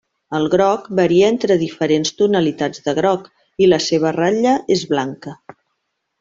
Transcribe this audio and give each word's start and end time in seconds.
El 0.35 0.45
groc 0.51 0.85
varia 0.99 1.27
entre 1.33 1.57
diferents 1.63 2.13
tonalitats 2.21 2.81
de 2.87 2.95
groc, 3.01 3.29
i 3.65 3.69
la 3.69 3.81
seva 3.91 4.15
ratlla 4.19 4.55
és 4.79 4.87
blanca. 4.95 5.37